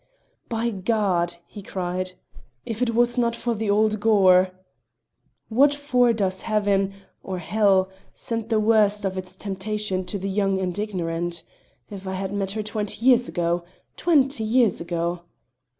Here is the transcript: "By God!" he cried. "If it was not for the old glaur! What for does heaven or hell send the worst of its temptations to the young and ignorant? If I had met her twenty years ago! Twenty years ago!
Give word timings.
"By 0.49 0.71
God!" 0.71 1.35
he 1.45 1.61
cried. 1.61 2.13
"If 2.65 2.81
it 2.81 2.95
was 2.95 3.19
not 3.19 3.35
for 3.35 3.53
the 3.53 3.69
old 3.69 3.99
glaur! 3.99 4.49
What 5.47 5.75
for 5.75 6.11
does 6.11 6.41
heaven 6.41 6.95
or 7.21 7.37
hell 7.37 7.87
send 8.11 8.49
the 8.49 8.59
worst 8.59 9.05
of 9.05 9.15
its 9.15 9.35
temptations 9.35 10.07
to 10.09 10.17
the 10.17 10.27
young 10.27 10.57
and 10.59 10.73
ignorant? 10.79 11.43
If 11.91 12.07
I 12.07 12.13
had 12.13 12.33
met 12.33 12.53
her 12.53 12.63
twenty 12.63 13.05
years 13.05 13.29
ago! 13.29 13.63
Twenty 13.95 14.43
years 14.43 14.81
ago! 14.81 15.21